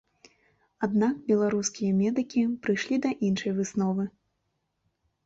[0.85, 4.07] Аднак беларускія медыкі прыйшлі да іншай высновы.